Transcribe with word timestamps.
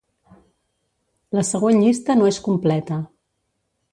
La 1.39 1.43
següent 1.51 1.83
llista 1.85 2.17
no 2.21 2.31
és 2.31 2.41
completa. 2.49 3.01